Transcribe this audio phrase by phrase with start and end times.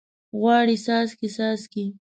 [0.39, 1.83] غواړي څاڅکي، څاڅکي